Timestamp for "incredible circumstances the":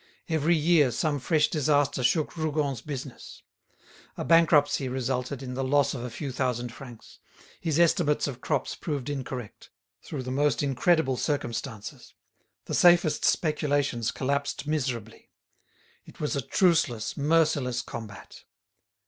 10.63-12.73